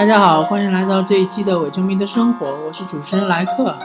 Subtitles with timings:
[0.00, 3.76] 大家好，欢迎来到这一期的伪球迷的生活，我是主持人莱克。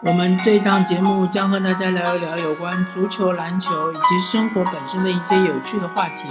[0.00, 6.26] 我们这一档节目将和大家聊一聊有关足球、篮球以及生活本身的一些有趣的话题。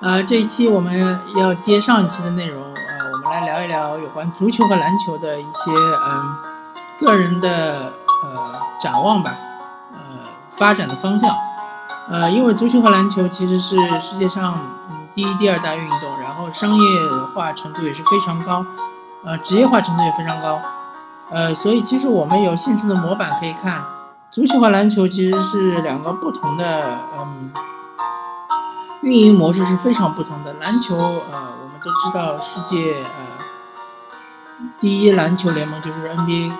[0.00, 6.36] 呃，这一期我们要接上一期的内容，呃，我们来聊一聊有关足球和篮球的一些嗯
[6.98, 7.92] 个人的
[8.24, 9.36] 呃展望吧，
[9.92, 9.98] 呃
[10.50, 11.32] 发展的方向。
[12.10, 14.58] 呃，因为足球和篮球其实是世界上
[15.16, 17.00] 第一、第二大运动，然后商业
[17.34, 18.66] 化程度也是非常高，
[19.24, 20.60] 呃，职业化程度也非常高。
[21.30, 23.82] 呃，所以其实我们有现成的模板可以看，
[24.30, 27.50] 足球和篮球其实是两个不同的，嗯，
[29.00, 30.52] 运营模式是非常不同的。
[30.60, 36.52] 篮球，呃，我们都知道世界呃第一篮球联盟就是 NBA，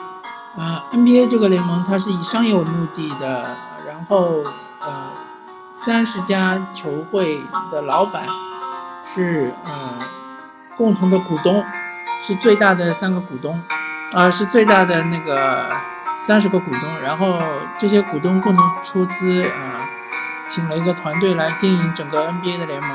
[0.56, 3.54] 呃，NBA 这个联盟它是以商业为目的的，
[3.86, 4.42] 然后
[4.80, 5.10] 呃，
[5.72, 7.38] 三十家球会
[7.70, 8.26] 的老板
[9.06, 9.72] 是呃
[10.76, 11.64] 共同的股东，
[12.20, 13.62] 是最大的三个股东。
[14.12, 15.66] 啊，是最大的那个
[16.16, 17.42] 三十个股东，然后
[17.76, 19.90] 这些股东共同出资，啊，
[20.46, 22.90] 请了一个团队来经营整个 NBA 的联盟，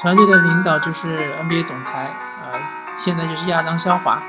[0.00, 2.04] 团队的领导就是 NBA 总裁，
[2.40, 2.54] 啊，
[2.94, 4.22] 现在就是亚当肖华。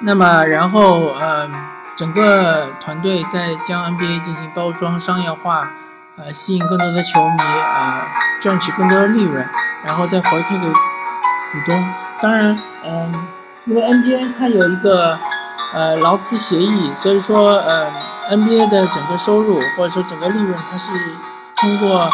[0.00, 1.48] 那么，然后，呃，
[1.94, 5.70] 整个团队在将 NBA 进行包装商业化，
[6.16, 8.06] 呃，吸引更多的球迷，啊，
[8.40, 9.46] 赚取更多的利润，
[9.84, 11.84] 然后再回馈给股东。
[12.20, 13.28] 当然，嗯。
[13.64, 15.16] 因为 NBA 它有一个
[15.72, 17.86] 呃劳资协议，所以说呃
[18.32, 20.90] NBA 的整个收入或者说整个利润，它是
[21.54, 22.10] 通过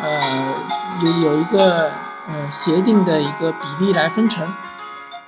[0.00, 0.54] 呃
[1.02, 1.90] 有有一个
[2.28, 4.46] 呃协定的一个比例来分成。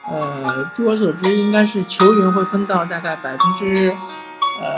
[0.09, 3.93] 呃，据我所知，应该是球员会分到大概百分之
[4.63, 4.77] 呃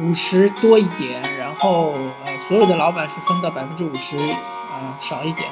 [0.00, 5.48] 五十多一点，然后呃所有的老板是分到百分之五十啊少一点。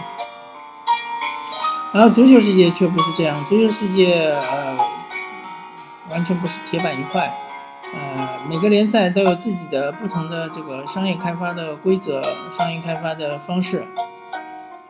[1.93, 4.79] 然后足球世界却不是这样，足球世界呃
[6.09, 7.35] 完全不是铁板一块，
[7.83, 12.23] 呃每个联赛都有自己的不同的这个商业开发的规则、
[12.57, 13.85] 商业开发的方式，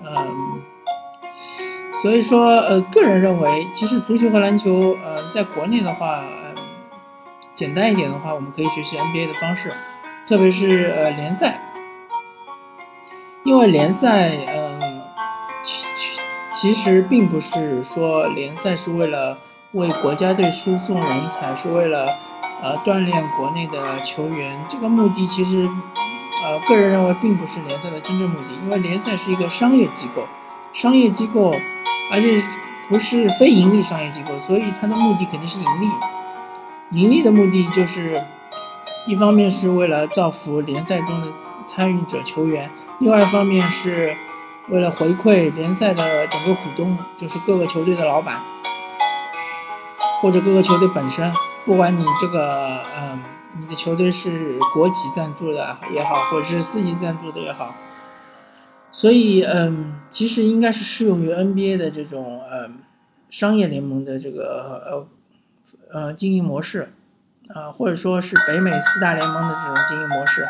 [0.01, 0.61] 嗯，
[2.03, 6.23] 所以说呃个人认为，其实足球和篮球呃在国内的话，
[7.55, 9.73] 简单一点的话，我们可以学习 NBA 的方式，
[10.29, 11.59] 特别是呃联赛，
[13.45, 15.01] 因为联赛嗯。
[15.65, 16.21] 其其
[16.53, 19.39] 其实并不是说联赛是为了
[19.73, 22.07] 为国家队输送人才，是为了
[22.63, 24.61] 呃锻炼国内的球员。
[24.69, 25.67] 这个目的其实，
[26.45, 30.27] 呃，个人认为并不是联赛的真正目的，因为联赛是一个商业机构，
[30.75, 31.51] 商业机构，
[32.13, 32.43] 而且
[32.89, 37.01] 不是非盈利商业机构，所以它的目的肯定是盈利。
[37.01, 38.23] 盈利的目的就是，
[39.09, 41.33] 一方面是为了造福联赛中的
[41.67, 42.71] 参与者球员，
[43.01, 44.15] 另外一方面是。
[44.71, 48.39] 为了回馈联赛的整个股东，就是各个球队的老板，
[50.21, 51.33] 或者各个球队本身，
[51.65, 53.19] 不管你这个，嗯，
[53.59, 57.65] 你的球队是国企赞助的也好，或者是私级赞助的也好，
[58.93, 62.81] 所以，嗯，其实应该是适用于 NBA 的这种，嗯，
[63.31, 65.09] 商业联盟的这个，
[65.91, 66.93] 呃，呃，经营模式，
[67.55, 70.47] 啊，或者说是北美四大联盟的这种经营模式。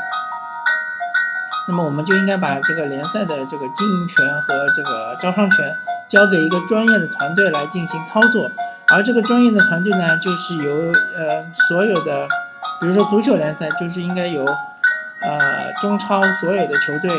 [1.69, 5.77] 那么我们就应该把这个联赛的这个经营权和这个招商权
[6.09, 8.51] 交给一个专业的团队来进行操作，
[8.89, 12.27] 而这个专业的团队呢，就是由呃所有的，
[12.81, 17.11] 比如说足球联赛，就是应该由呃中超所有的球队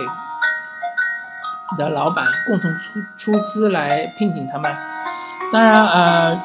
[1.78, 4.76] 的老板共同出出资来聘请他们。
[5.52, 6.42] 当然呃，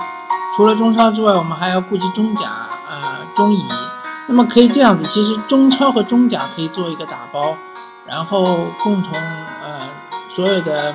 [0.54, 2.63] 除了中超之外，我们还要顾及中甲、
[3.34, 3.64] 中乙。
[4.26, 7.56] 那么可以这样子，其实中超和中甲可以做一个打包。
[8.06, 9.12] 然后共同
[9.62, 9.80] 呃，
[10.28, 10.94] 所有的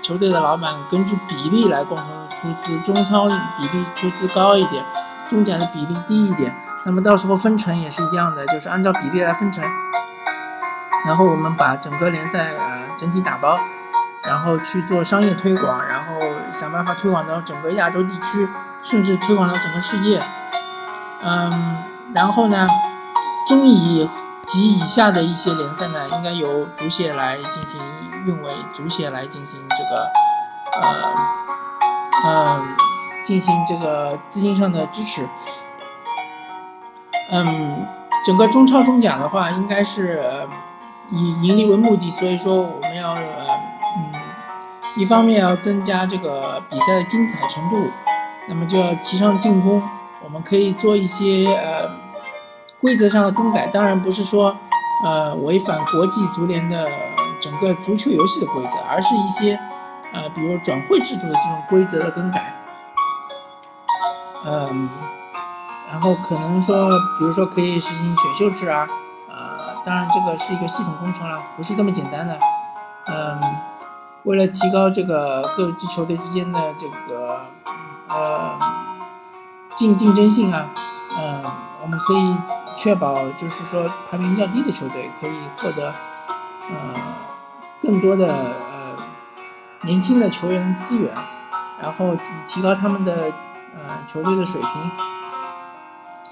[0.00, 4.84] 球队的老板根据比例来共同出资，中超比例出资高一点，
[5.28, 6.54] 中甲的比例低一点。
[6.84, 9.64] 那么到时候分成也是一样的，就是按照比例来分成。
[11.06, 13.58] 然后我们把整个联赛呃整体打包，
[14.22, 16.20] 然后去做商业推广，然后
[16.52, 18.48] 想办法推广到整个亚洲地区，
[18.82, 20.22] 甚至推广到整个世界。
[21.24, 21.76] 嗯，
[22.14, 22.66] 然后呢，
[23.46, 24.08] 中乙。
[24.46, 27.80] 及以下的一些联赛呢，应该由足协来进行
[28.26, 30.06] 运维，足协来进行这个，
[30.82, 32.62] 呃，呃，
[33.24, 35.26] 进行这个资金上的支持。
[37.32, 37.86] 嗯，
[38.26, 40.46] 整个中超、中甲的话，应该是
[41.08, 44.12] 以盈利为目的，所以说我们要，嗯，
[44.98, 47.90] 一方面要增加这个比赛的精彩程度，
[48.46, 49.82] 那么就要提倡进攻，
[50.24, 52.02] 我们可以做一些，呃。
[52.80, 54.54] 规则上的更改，当然不是说，
[55.02, 56.86] 呃，违反国际足联的
[57.40, 59.58] 整个足球游戏的规则，而是一些，
[60.12, 62.54] 呃，比如转会制度的这种规则的更改，
[64.44, 64.86] 嗯，
[65.88, 68.86] 然后可能说，比如说可以实行选秀制啊，
[69.30, 72.38] 呃，当然这个是一个系统工程了，不是这么简单的，
[73.06, 73.40] 嗯，
[74.24, 77.46] 为了提高这个各支球队之间的这个
[78.08, 78.58] 呃
[79.76, 80.66] 竞竞争性啊，
[81.18, 81.42] 嗯，
[81.82, 82.36] 我们可以
[82.76, 85.88] 确保就是说排名较低的球队可以获得
[86.70, 86.94] 呃
[87.82, 88.96] 更多的呃
[89.82, 91.12] 年轻的球员的资源，
[91.80, 93.32] 然后以提高他们的
[93.74, 94.70] 呃球队的水平，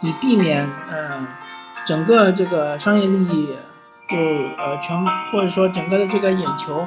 [0.01, 1.27] 以避免呃
[1.85, 3.59] 整个这个商业利益
[4.09, 4.17] 就
[4.57, 6.87] 呃全或者说整个的这个眼球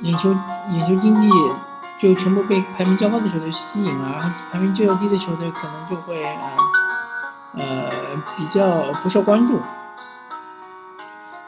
[0.00, 0.34] 眼球
[0.70, 1.28] 眼球经济
[1.98, 6.56] 就全部被排名较高的球队吸引了，然后排名较低的球队可能就会呃
[7.56, 7.90] 呃
[8.36, 9.60] 比较不受关注。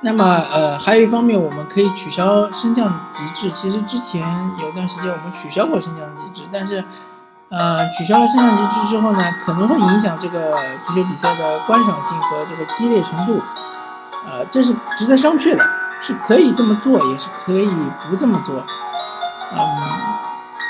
[0.00, 3.50] 那么呃还有一方面，我们可以取消升降机制。
[3.50, 4.22] 其实之前
[4.60, 6.84] 有段时间我们取消过升降机制，但是
[7.48, 10.56] 呃取消了升降机制之后呢，可能会影响这个
[10.86, 13.42] 足球比赛的观赏性和这个激烈程度。
[14.26, 15.64] 呃，这是值得商榷的，
[16.02, 17.70] 是可以这么做，也是可以
[18.08, 18.62] 不这么做。
[19.52, 19.58] 嗯，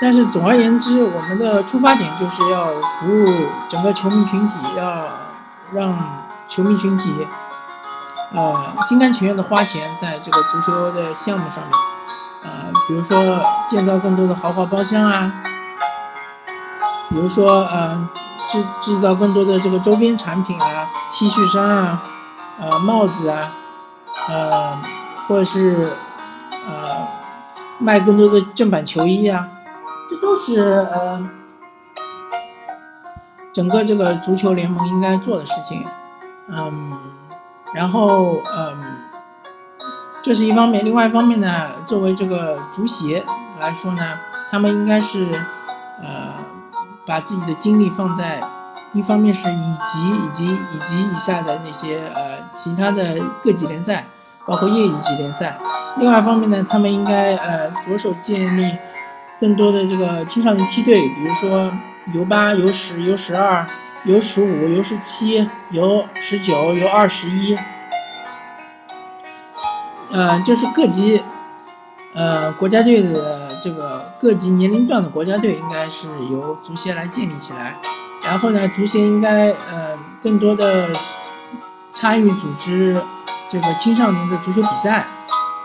[0.00, 3.27] 但是总而言之，我们的出发点就是要服务
[3.69, 5.09] 整个球迷群体，要
[5.73, 5.99] 让
[6.47, 7.27] 球迷群体
[8.33, 11.73] 呃心甘情愿的花钱在这个足球的项目上面。
[12.41, 15.33] 呃，比如说建造更多的豪华包厢啊，
[17.09, 18.09] 比如说呃
[18.49, 22.03] 制制造更多的这个周边产品啊，T 恤衫啊，
[22.61, 23.50] 呃帽子啊，
[24.29, 24.79] 呃
[25.27, 25.93] 或者是
[26.69, 27.09] 呃
[27.79, 29.49] 卖更多的正版球衣啊，
[30.08, 31.28] 这都是呃
[33.52, 35.84] 整个这个足球联盟应该做的事情。
[36.49, 36.99] 嗯，
[37.75, 38.96] 然后嗯。
[40.20, 43.25] 这是一方面，另外一方面呢，作为这个足协
[43.60, 44.19] 来说呢，
[44.50, 45.32] 他们应该是，
[46.02, 46.34] 呃，
[47.06, 48.43] 把自己的精力放在，
[48.93, 54.06] 一方面是乙级以及乙级以下的那些呃其他的各级联赛，
[54.44, 55.56] 包括业余级联赛。
[55.99, 58.76] 另外一方面呢，他们应该呃着手建立
[59.40, 61.73] 更多的这个青少年梯队，比如说
[62.14, 63.67] U 八、U 十、U 十二、
[64.05, 67.56] U 十五、U 十七、U 十九、U 二十一。
[70.11, 71.23] 呃，就是各级，
[72.14, 77.76] 呃，国家队的这个各级年龄段的国家队，应该是由足协来建立起来。
[78.25, 80.88] 然后呢，足协应该呃更多的
[81.90, 83.00] 参与组织
[83.49, 85.06] 这个青少年的足球比赛，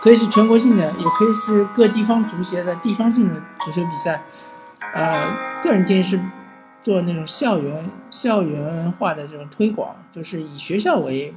[0.04, 4.22] 可以是全国性的，也可以是各地方足协的地方性的足球比赛。
[4.92, 6.20] 呃，个人建议是
[6.82, 11.34] 做那种校园校园化的这种推广，就是以学校为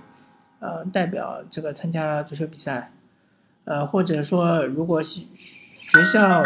[0.59, 2.91] 呃代表这个参加足球比赛。
[3.63, 5.21] 呃，或者说，如果学
[5.79, 6.43] 学校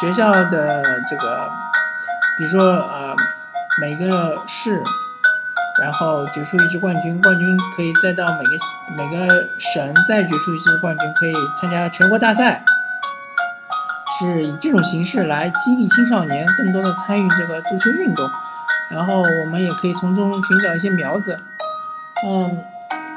[0.00, 1.48] 学校的这个，
[2.38, 3.16] 比如说呃，
[3.80, 4.80] 每个市，
[5.80, 8.56] 然后决出一支冠军，冠军可以再到每个
[8.96, 12.62] 每个省再决出一支冠军，可以参加全国大赛，
[14.18, 18.28] 是以这种形式来激励青少年更多的参与这个足球运动，
[18.90, 21.36] 然后我们也可以从中寻找一些苗子，
[22.26, 22.58] 嗯。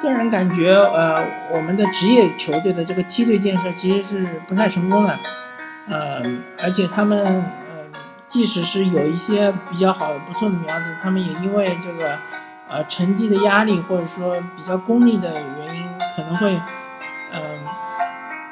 [0.01, 1.21] 个人感觉，呃，
[1.51, 5.13] 我们的职业球队的这个梯队建设其实是不太成功的，
[5.89, 6.21] 呃，
[6.57, 12.17] 而且他们，呃，即使是有一些比较好的、不错的苗子，他们也因为这个，
[12.69, 15.83] 呃，成绩的压力或者说比较功利的原因，
[16.15, 16.53] 可能会，
[17.31, 17.41] 嗯，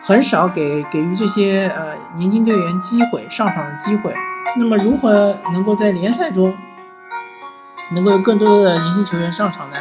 [0.04, 4.14] 很少给给予这些呃年轻队员机会上场的机会。
[4.58, 6.56] 那么，如何能够在联赛中
[7.92, 9.78] 能够有更多的年轻球员上场呢？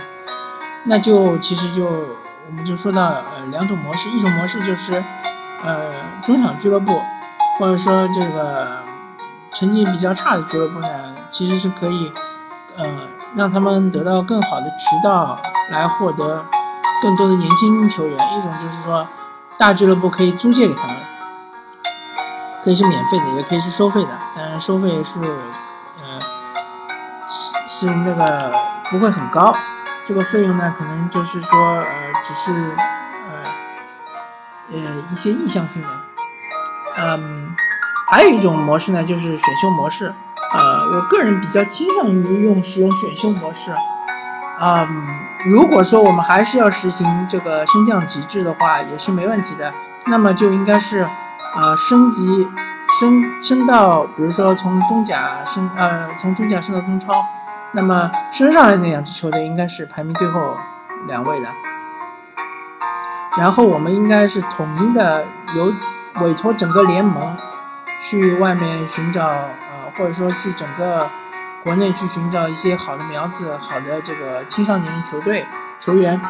[0.85, 5.03] 那就其实就我们就说到呃两种模式，一种模式就是
[5.65, 7.01] 呃中小俱乐部，
[7.59, 8.83] 或者说这个
[9.51, 12.13] 成绩比较差的俱乐部呢，其实是可以
[12.77, 12.85] 呃
[13.37, 15.39] 让他们得到更好的渠道
[15.71, 16.45] 来获得
[17.03, 18.19] 更多的年轻球员。
[18.39, 19.07] 一种就是说
[19.59, 20.97] 大俱乐部可以租借给他们，
[22.65, 26.19] 可以是免费的，也可以是收费的，当然收费是呃
[27.29, 28.53] 是是那个
[28.91, 29.55] 不会很高。
[30.05, 32.53] 这个费用呢，可能就是说，呃，只是，
[33.29, 33.43] 呃，
[34.71, 34.79] 呃，
[35.11, 35.89] 一些意向性的。
[36.97, 37.53] 嗯，
[38.09, 40.15] 还有一种模式呢，就是选秀模式。
[40.53, 43.73] 呃，我个人比较倾向于用使用选秀模式。
[44.61, 45.07] 嗯，
[45.51, 49.73] 如果说我们还是要实行这个升降级制的话，也是没问题的。
[50.07, 51.07] 那么就应该是，
[51.55, 52.49] 呃，升级，
[53.01, 57.25] 升升到，比如说从中甲升，呃，从中甲升到中超。
[57.73, 60.57] 那么升上来那两支球队应该是排名最后
[61.09, 61.49] 两位的，
[63.37, 65.71] 然后我们应该是统一的由
[66.23, 67.37] 委托整个联盟，
[68.01, 69.29] 去外面寻找，
[69.97, 71.09] 或者说去整个
[71.65, 75.45] 国内去寻找一些好的苗子、好的这个青少年球队
[75.81, 76.21] 球员，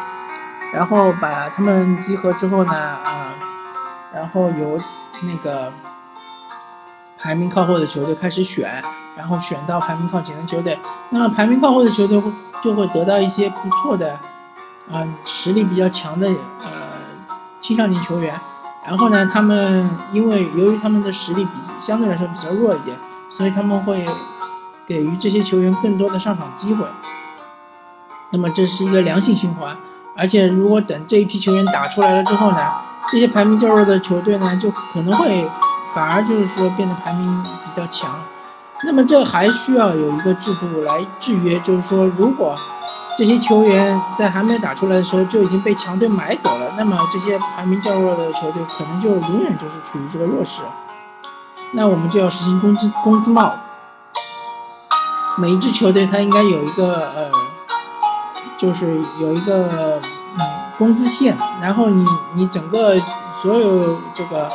[0.73, 3.33] 然后把他们集合之后呢，啊，
[4.13, 4.79] 然后由
[5.23, 5.71] 那个
[7.19, 8.83] 排名靠后的球队开始选，
[9.15, 10.79] 然后选到排名靠前的球队。
[11.09, 12.21] 那么排名靠后的球队
[12.63, 14.13] 就会得到一些不错的，
[14.91, 16.71] 啊，实力比较强的呃
[17.61, 18.39] 青少年球员。
[18.87, 22.97] 然后呢，他们因为由于他们的实力比相对来说比较弱一点，
[23.29, 24.07] 所以他们会
[24.87, 26.85] 给予这些球员更多的上场机会。
[28.31, 29.75] 那么这是一个良性循环，
[30.15, 32.57] 而且如果等这一批球员打出来了之后呢，
[33.11, 35.45] 这些排名较弱的球队呢，就可能会
[35.93, 38.17] 反而就是说变得排名比较强。
[38.85, 42.57] 那么这还需要有一个制度来制约，就是说如果。
[43.17, 50.61] 这些球员在还没有打出来的时候就已经被强队买走了，那么这些排名较弱的球队可能就永远就是处于这个弱势。
[51.71, 53.55] 那我们就要实行工资工资帽，
[55.35, 57.31] 每一支球队它应该有一个呃，
[58.55, 59.99] 就是有一个
[60.37, 60.41] 嗯
[60.77, 62.05] 工资线，然后你
[62.35, 62.93] 你整个
[63.33, 64.51] 所有这个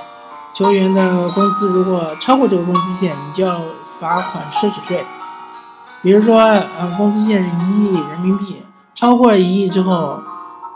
[0.55, 3.61] 球员的工资如果超过这个工资线，你就要
[3.99, 5.05] 罚款奢侈税。
[6.03, 10.21] 比如说，呃，工资线是一亿人民币，超过了一亿之后，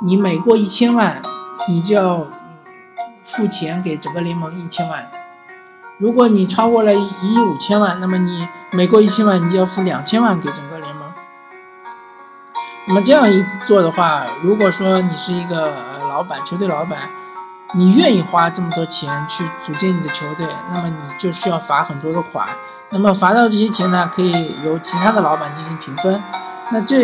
[0.02, 1.20] 你每过一千万，
[1.68, 2.24] 你就要
[3.24, 5.10] 付钱给整个联盟一千万。
[5.98, 11.12] 如果你超过了一亿五千万，那么你每过一千万，你就要付两千万给整个联盟。
[12.86, 15.72] 那么这样一做的话，如果说你是一个
[16.04, 17.00] 老板，球队老板，
[17.74, 22.48] 你愿意花这么多钱去组建你的球队，那么你就需要罚很多的款。
[22.90, 26.22] 那么罚到这些钱呢，可以由其他的老板进行平分。
[26.70, 26.98] 那这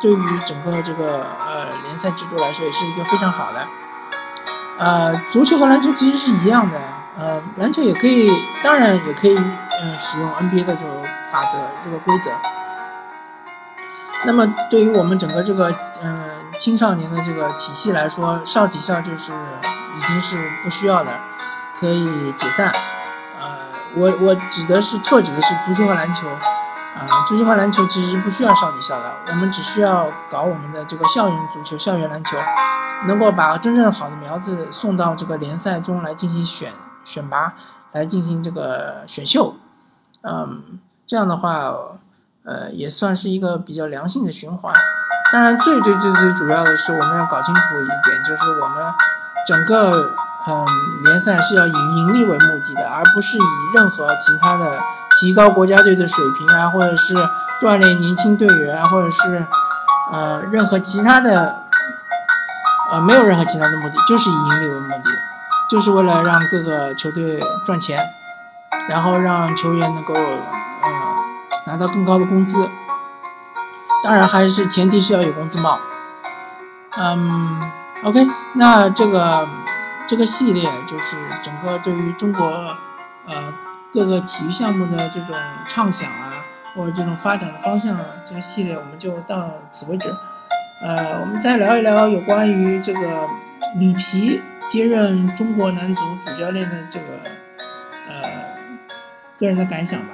[0.00, 3.66] 对于整个这个呃联赛制度来说，也是一个非常好的。
[4.78, 6.78] 呃，足球和篮球其实是一样的。
[7.18, 8.30] 呃，篮球也可以，
[8.62, 12.30] 当然也可以，嗯，使用 NBA 的这种法则、这个规则。
[14.24, 21.12] 那么对于我们整个这个嗯青少年的这个体系来说，少体校就是已经是不需要的，
[21.74, 22.72] 可以解散。
[23.96, 32.36] 我我指的是特指的是足球和篮球，啊，足球和篮球其实不需要少体校的，我们只需要搞我们的这个校园足球、校园篮球，
[33.06, 36.72] 能够把真正好的苗子送到这个联赛中来进行选
[37.04, 37.54] 选拔，
[37.92, 39.56] 来进行这个选秀，
[40.22, 41.72] 嗯，这样的话，
[42.44, 44.72] 呃，也算是一个比较良性的循环。
[45.32, 48.92] 当然，最最最最主要的是我们要搞清楚一点，就是我们
[49.46, 50.10] 整个。
[50.46, 50.64] 嗯，
[51.04, 53.42] 联赛是要以盈利为目的的，而不是以
[53.74, 54.78] 任何其他的
[55.20, 57.14] 提高国家队的水平啊，或者是
[57.60, 59.44] 锻炼年轻队员，或者是
[60.10, 61.54] 呃任何其他的
[62.90, 65.10] 呃没有任何其他的目的，就是以盈利为目的，
[65.68, 67.98] 就是为了让各个球队赚钱，
[68.88, 70.90] 然后让球员能够呃
[71.66, 72.70] 拿到更高的工资。
[74.02, 75.78] 当然，还是前提是要有工资帽。
[76.96, 77.60] 嗯
[78.04, 79.46] ，OK，那这个。
[80.08, 82.46] 这个系列就是整个对于中国，
[83.26, 83.52] 呃，
[83.92, 85.36] 各个体育项目的这种
[85.66, 86.42] 畅想啊，
[86.74, 90.08] 或者这种发展的方向，这个系列我们就到此为止。
[90.80, 93.28] 呃，我们再聊一聊有关于这个
[93.76, 97.06] 里皮接任中国男足主教练的这个，
[98.08, 98.30] 呃，
[99.36, 100.06] 个人的感想吧。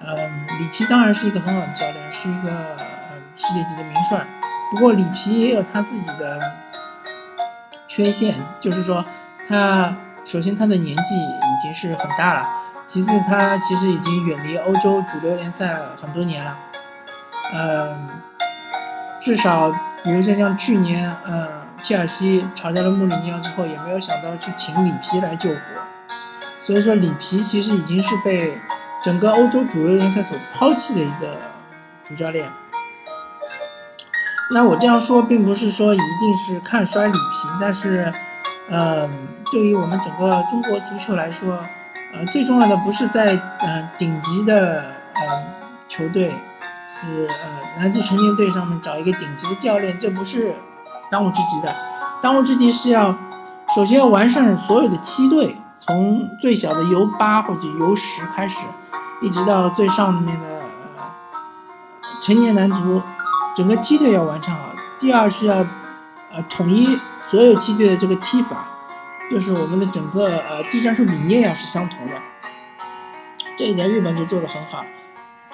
[0.00, 2.50] 嗯，里皮当然是一个很好的教练，是一个
[3.34, 4.26] 世界级的名帅。
[4.70, 6.38] 不过里皮也有他自己的
[7.88, 9.02] 缺陷，就是说。
[9.52, 9.94] 他
[10.24, 12.48] 首先他的年纪已经是很大了，
[12.86, 16.56] 其次他其实已经远离欧洲主流联赛很多年了，
[17.52, 18.08] 嗯，
[19.20, 19.70] 至少
[20.02, 21.46] 比如说像去年，嗯，
[21.82, 25.58] 切尔西炒掉了穆里尼奥之后，也没有想到去请里皮来救火，
[26.62, 28.58] 所以说里皮其实已经是被
[29.02, 31.36] 整个欧洲主流联赛所抛弃的一个
[32.02, 32.50] 主教练。
[34.54, 38.10] 那我这样说并不是说一定是看衰里皮，但是。
[38.70, 39.10] 嗯，
[39.50, 41.58] 对于我们整个中国足球来说，
[42.14, 45.22] 呃，最重要的不是在嗯顶级的呃
[45.88, 46.32] 球队，
[47.00, 50.54] 是呃男足成年队上面找一个顶级的教练，这不是
[51.10, 51.74] 当务之急的。
[52.22, 53.14] 当务之急是要
[53.74, 58.64] 首先要完善所有的梯队，从最小的 U 八或者 U 十开始，
[59.20, 60.46] 一直到最上面的
[60.96, 61.02] 呃
[62.22, 63.02] 成年男足，
[63.56, 64.60] 整个梯队要完善好。
[64.98, 65.66] 第二是要
[66.32, 66.98] 呃统一。
[67.30, 68.68] 所有梯队的这个踢法，
[69.30, 72.12] 就是我们的整个呃技战术理念要是相同的，
[73.56, 74.84] 这一点日本就做得很好，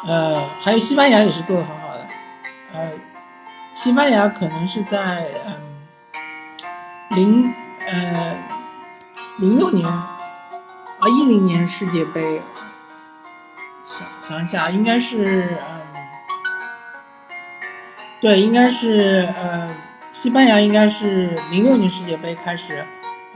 [0.05, 2.09] 呃，还有西班牙也是做得很好的，
[2.73, 2.91] 呃，
[3.73, 5.55] 西班牙可能是在嗯
[7.11, 7.55] 零
[7.87, 8.37] 呃
[9.39, 10.19] 零六年啊，
[11.17, 12.43] 一零年世界杯，
[13.85, 15.81] 想想一下，应该是嗯，
[18.21, 19.77] 对，应该是呃，
[20.21, 22.85] 西班牙应该是零六年世界杯开始，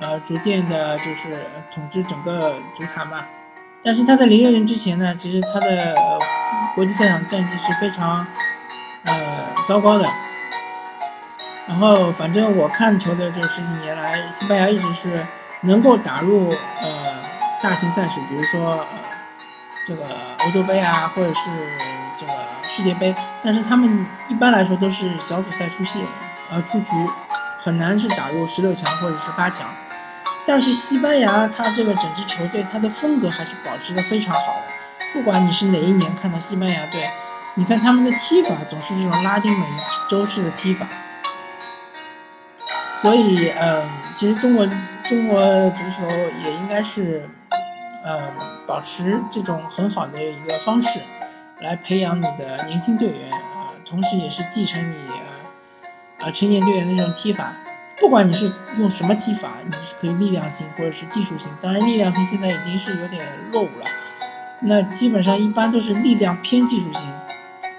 [0.01, 3.25] 呃，逐渐的就是统治整个足坛嘛。
[3.85, 5.95] 但是他在零六年之前呢，其实他的
[6.75, 8.27] 国际赛场战绩是非常
[9.05, 9.15] 呃
[9.69, 10.11] 糟糕的。
[11.69, 15.25] 然后，反正我看球的这十几年来，西班牙一直是
[15.61, 17.23] 能够打入呃
[17.63, 18.99] 大型赛事，比如说呃
[19.87, 20.05] 这个
[20.45, 21.49] 欧洲杯啊，或者是
[22.17, 26.03] 这个世界杯，但是他们一般来说都是小组赛出线，
[26.53, 26.91] 而出局，
[27.59, 29.69] 很难是打入十六强或者是八强。
[30.47, 34.63] 但是西班牙它这个整支球队，它的风格还是保持的非常好的。
[35.15, 37.09] 不管你是哪一年看到西班牙队，
[37.55, 39.67] 你看他们的踢法总是这种拉丁美
[40.09, 40.87] 洲式的踢法。
[43.01, 44.67] 所以，嗯，其实中国
[45.03, 45.41] 中国
[45.71, 46.07] 足球
[46.45, 47.29] 也应该是，
[48.05, 48.33] 嗯，
[48.67, 51.01] 保持这种很好的一个方式，
[51.61, 54.97] 来培养你的年轻队员，呃，同时也是继承你，
[56.23, 57.53] 啊，成年队员那种踢法。
[57.99, 61.53] 不管你是用什么踢法，你是可以力量型或者是技术型。
[61.61, 63.87] 当然，力量型现在已经是有点落伍了。
[64.61, 67.09] 那基本上一般都是力量偏技术型。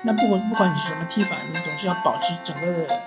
[0.03, 3.01] 那不管不管你是什么踢法，你总是要保持整个的呃。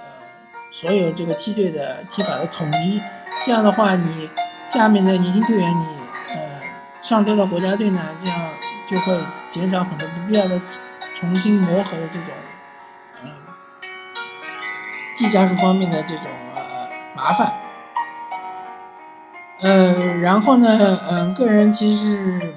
[0.73, 3.01] 所有这个梯队的踢法的统一，
[3.45, 4.29] 这样的话，你
[4.67, 5.87] 下面的年轻队员，你
[6.29, 6.61] 呃
[7.01, 8.51] 上调到国家队呢，这样
[8.85, 9.17] 就会
[9.49, 10.61] 减少很多不必要的
[11.15, 12.29] 重新磨合的这种
[15.17, 17.53] 技战术方面的这种呃麻烦。
[19.61, 22.55] 呃，然后呢，嗯，个人其实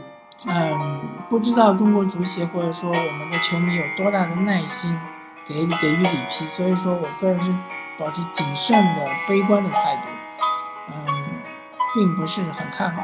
[0.48, 1.00] 嗯
[1.30, 4.96] 不知道中国足协或者说我们的球迷有多大的耐心
[5.48, 7.52] 给给予里皮，所以说我个人是。
[8.00, 10.04] 保持谨慎的、悲观的态度，
[10.88, 11.06] 嗯，
[11.94, 13.04] 并不是很看好，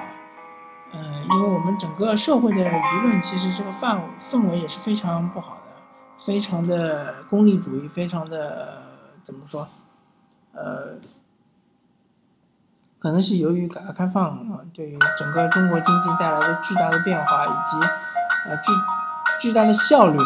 [0.93, 4.01] 嗯，因为我们整个社会的舆论其实这个范
[4.31, 5.81] 氛围也是非常不好的，
[6.17, 8.84] 非常的功利主义，非常的
[9.25, 9.67] 怎么说，
[10.53, 10.99] 呃，
[12.99, 17.87] 可能是由于改革开放啊，对于整个中国经济带来的巨大的变化，以及
[18.47, 18.71] 呃巨
[19.41, 20.19] 巨大的效率，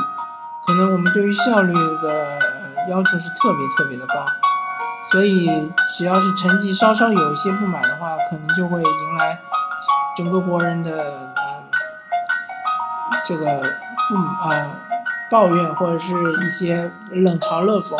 [0.67, 2.39] 可能我们对于效率的
[2.89, 4.15] 要求是特别特别的高。
[5.13, 9.39] 所以，只要是成绩稍稍有一些不满的话，可能就会迎来
[10.17, 11.63] 整个国人的呃
[13.25, 13.45] 这个
[14.09, 14.15] 不
[14.49, 14.71] 呃
[15.31, 16.13] 抱怨或者是
[16.45, 17.95] 一些冷嘲热讽。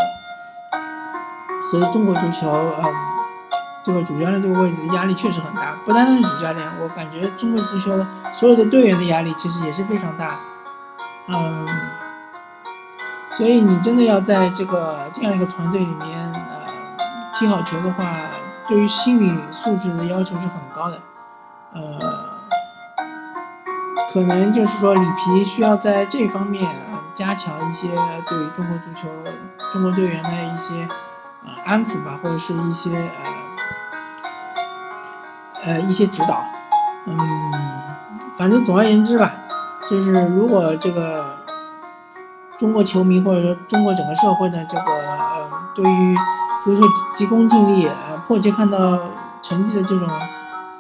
[1.70, 2.94] 所以，中国足球嗯
[3.84, 10.40] 这个主教练这个位置压力确实很大，不单单是主教练，我感觉中国足球所有的队员的压力其实也是非常大。
[11.28, 11.68] 嗯，
[13.32, 16.32] 所以你真的要在这个这样一个团队里面。
[16.34, 16.60] 呃
[17.36, 18.04] 踢好球的话，
[18.68, 21.00] 对于心理素质的要求是很高的，
[21.74, 21.82] 呃，
[24.12, 26.70] 可能就是说里皮需要在这方面
[27.14, 27.88] 加强一些
[28.26, 29.08] 对于中国足球、
[29.72, 30.86] 中国队员的一些
[31.46, 33.12] 呃安抚吧，或者是一些
[35.64, 36.44] 呃呃一些指导，
[37.06, 37.18] 嗯，
[38.38, 39.32] 反正总而言之吧，
[39.90, 41.38] 就是如果这个
[42.58, 46.16] 中国球迷或者说中国整个社会的这个呃对于。
[46.66, 46.82] 足球
[47.14, 49.00] 急功近利，呃，迫切看到
[49.42, 50.10] 成绩的这种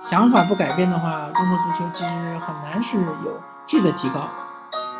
[0.01, 4.27] 想法不改变的话，中国足球其实很难是有质的提高，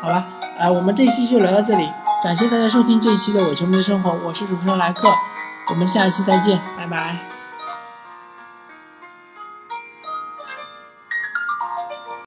[0.00, 0.24] 好吧？
[0.58, 1.86] 啊，我们这期就聊到这里，
[2.24, 5.12] 感谢大家收听这一期的伪球迷的生活，我是主持人莱克，
[5.70, 7.29] 我们下一期再见，拜拜。